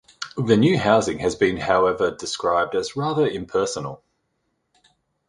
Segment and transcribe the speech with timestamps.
[0.35, 4.03] The new housing has been however described as rather "impersonal".